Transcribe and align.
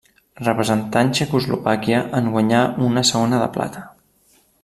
Representant 0.45 1.11
Txecoslovàquia 1.17 1.99
en 2.21 2.31
guanyà 2.37 2.63
una 2.87 3.05
segona 3.13 3.45
de 3.45 3.53
plata. 3.59 3.87